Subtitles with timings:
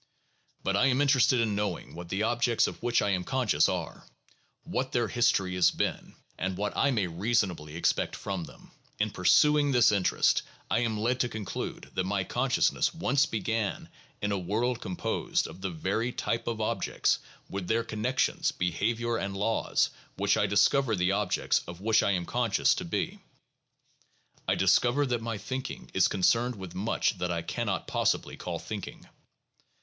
[0.63, 4.03] But I am interested in knowing what the objects of which I am conscious are,
[4.63, 8.71] what their history has been, and what I may reasonably expect from them.
[8.97, 10.41] In pursuing this interest,
[10.71, 13.89] I am led to conclude that my consciousness once began
[14.23, 19.37] in a world composed of the very type of objects, with their connections, behavior, and
[19.37, 23.19] laws, which I discover the objects of which I am conscious to be.
[24.47, 29.07] I discover that my thinking is concerned with much that I cannot possibly call thinking.